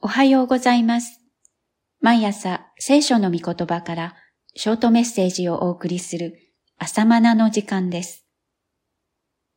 [0.00, 1.20] おはようございます。
[2.00, 4.14] 毎朝聖書の御言葉から
[4.54, 6.38] ショートメッセージをお送りする
[6.78, 8.24] 朝マナの時間です。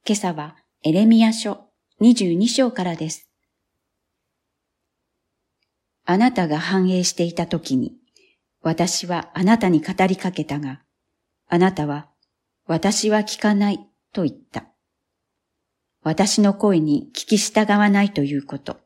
[0.04, 1.68] 今朝はエレミア書
[2.02, 3.30] 22章からです。
[6.06, 7.94] あなたが繁栄していた時に
[8.64, 10.82] 私はあなたに語りかけたが、
[11.50, 12.10] あなたは
[12.66, 13.80] 私は聞かない
[14.12, 14.66] と言った。
[16.02, 18.78] 私の声に聞き従わないということ。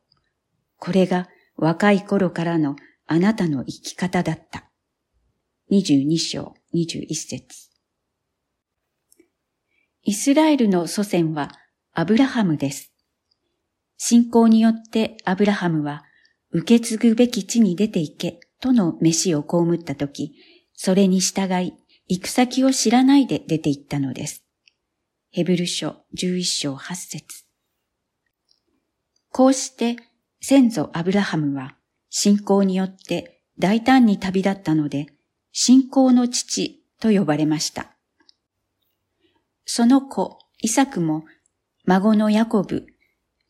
[0.76, 4.70] これが若い頃からのあなたの生き方だった。
[5.70, 7.70] 22章21節
[10.02, 11.50] イスラエルの祖先は
[11.92, 12.92] アブラハムです。
[13.96, 16.04] 信仰によってアブラハムは
[16.50, 20.34] 受け継ぐべき地に出て行けとの飯を被ったとき、
[20.74, 21.72] それに従い
[22.08, 24.44] 行く先を知らないで出て行ったのです。
[25.30, 27.44] ヘブル書11章8節
[29.30, 29.96] こうして
[30.48, 31.74] 先祖アブラハムは
[32.08, 35.08] 信仰によって大胆に旅立ったので、
[35.50, 37.96] 信仰の父と呼ばれました。
[39.64, 41.24] その子、イサクも、
[41.84, 42.86] 孫のヤコブ、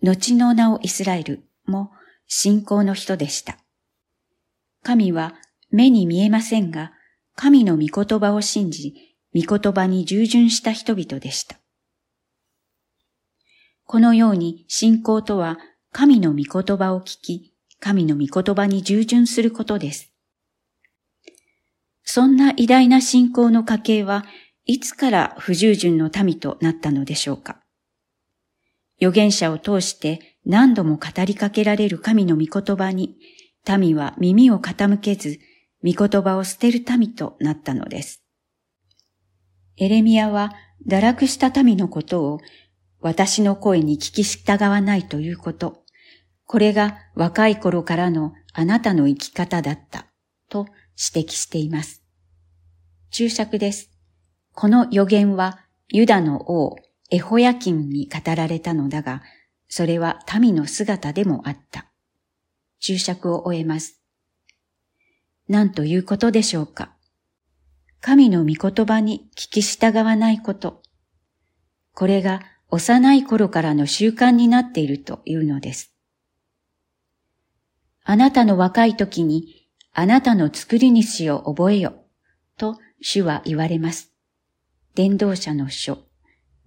[0.03, 1.91] 後の名をイスラエルも
[2.29, 3.59] 信仰の人でした。
[4.83, 5.35] 神は
[5.71, 6.95] 目に見えませんが、
[7.35, 8.95] 神の御言葉を信じ、
[9.35, 11.59] 御言葉に従順した人々でした。
[13.85, 15.59] このように信仰とは
[15.99, 20.13] 神の御言葉を聞き、神の御言葉に従順することです。
[22.03, 24.27] そんな偉大な信仰の家系は
[24.67, 27.63] いつから不従順の民となったのでしょうか
[29.01, 33.17] 預言者を通して何度も語りかけられる神の御言葉に
[33.67, 35.39] 民は耳を傾けず、
[35.83, 38.23] 御言葉を捨てる民となったのです。
[39.79, 40.53] エレミアは
[40.87, 42.41] 堕落した民のことを
[43.01, 45.86] 私の声に聞き従わないということ、
[46.47, 50.07] これが若い頃からのあなたの生き方だった
[50.49, 50.67] と
[51.13, 52.03] 指摘しています。
[53.11, 53.91] 注釈です。
[54.53, 56.77] この予言はユダの王
[57.11, 59.23] エホヤキンに語られたのだが、
[59.69, 61.87] それは民の姿でもあった。
[62.79, 64.01] 注釈を終えます。
[65.49, 66.95] 何ということでしょうか。
[68.01, 70.83] 神の御言葉に聞き従わないこと。
[71.93, 75.96] これが幼い頃からの習慣になっているというのです。
[78.09, 82.05] あなたの若い時にあなたの作り主を覚えよ、
[82.57, 84.13] と主は言われます。
[84.95, 85.99] 伝道者の書、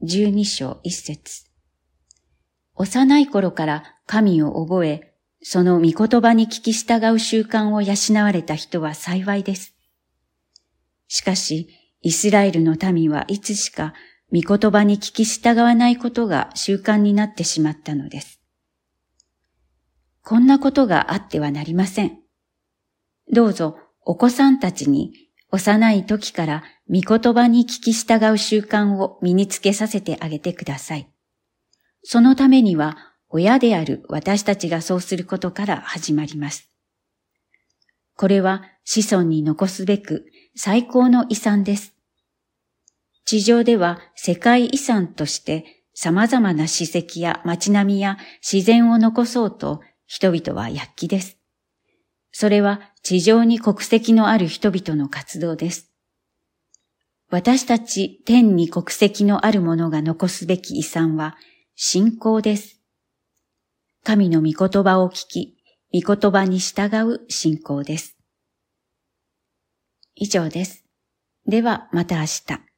[0.01, 1.45] 十二章一節。
[2.75, 9.73] 幼い頃から神を覚え、その御言葉に聞き従う習慣を養われた人は幸いです。
[11.07, 11.69] しかし、
[12.01, 13.93] イスラエルの民はいつしか
[14.33, 18.38] 御言葉に聞き従わないことが習慣になってしまったのです。
[20.29, 22.19] こんなことがあってはなりません。
[23.33, 25.11] どうぞお子さんたちに
[25.49, 31.09] 幼い時から御言葉に聞き従う習慣を身につけさせてあげてください。
[32.03, 32.95] そのためには
[33.27, 36.69] 親である私たちがそうすることから始まります。
[38.15, 41.95] これは子孫に残すべく最高の遺産です。
[43.25, 51.37] 地上では世界遺産として様々な史跡や街並みや自然を残そうと人々は躍起です。
[52.31, 55.91] それは地上に国籍のある人々の活動です。
[57.29, 61.37] 私たち天に国籍のある者が残すべき遺産は
[61.75, 62.81] 信仰です。
[64.03, 65.57] 神の御言葉を聞き、
[65.93, 68.17] 御言葉に従う信仰です。
[70.15, 70.85] 以上です。
[71.47, 72.68] ではまた明日。